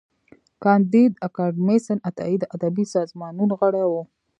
کانديد 0.63 1.11
اکاډميسن 1.27 1.97
عطايي 2.09 2.35
د 2.39 2.43
ادبي 2.55 2.85
سازمانونو 2.95 3.53
غړی 3.61 3.85
و. 3.89 3.93